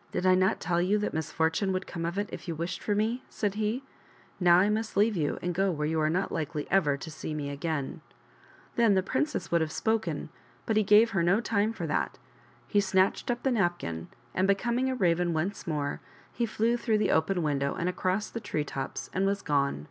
"Did 0.12 0.24
I 0.24 0.34
not 0.34 0.60
tell 0.60 0.80
you 0.80 0.96
that 0.96 1.12
misfortune 1.12 1.70
would 1.74 1.86
come 1.86 2.06
of 2.06 2.16
it 2.16 2.30
if 2.32 2.48
you 2.48 2.54
wished 2.54 2.82
for 2.82 2.94
me?" 2.94 3.22
said 3.28 3.56
he." 3.56 3.82
Now, 4.40 4.60
I 4.60 4.70
must 4.70 4.96
leave 4.96 5.14
you 5.14 5.38
and 5.42 5.54
go 5.54 5.70
where 5.70 5.86
you 5.86 6.00
are 6.00 6.08
not 6.08 6.32
likely 6.32 6.66
ever 6.70 6.96
to 6.96 7.10
see 7.10 7.34
me 7.34 7.50
again." 7.50 8.00
Then 8.76 8.94
the 8.94 9.02
princess 9.02 9.50
would 9.50 9.60
have 9.60 9.70
spoken, 9.70 10.30
but 10.64 10.78
he 10.78 10.82
gave 10.82 11.10
her 11.10 11.22
no 11.22 11.38
time 11.38 11.74
for 11.74 11.86
that. 11.86 12.18
He 12.66 12.80
snatched 12.80 13.30
up 13.30 13.42
the 13.42 13.52
napkin, 13.52 14.08
and, 14.34 14.48
becoming 14.48 14.88
a 14.88 14.94
Raven 14.94 15.34
once 15.34 15.66
more, 15.66 16.00
he 16.32 16.46
flew 16.46 16.78
through 16.78 16.96
the 16.96 17.10
open 17.10 17.42
window 17.42 17.74
and 17.74 17.86
across 17.86 18.30
the 18.30 18.40
tree 18.40 18.64
tops 18.64 19.10
and 19.12 19.26
was 19.26 19.42
gone. 19.42 19.86